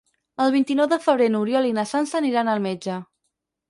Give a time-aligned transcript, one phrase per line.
[0.45, 3.03] El vint-i-nou de febrer n'Oriol i na Sança aniran al metge.